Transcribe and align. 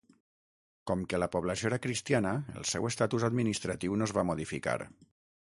Com 0.91 1.03
que 1.11 1.19
la 1.23 1.27
població 1.35 1.69
era 1.71 1.79
cristiana 1.83 2.31
el 2.61 2.67
seu 2.71 2.89
estatus 2.91 3.27
administratiu 3.29 4.01
no 4.01 4.09
es 4.11 4.17
va 4.21 4.27
modificar. 4.33 4.77